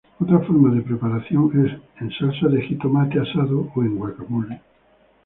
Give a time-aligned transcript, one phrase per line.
[0.19, 4.59] Otra forma de preparación es en salsa de jitomate asado o en guacamole.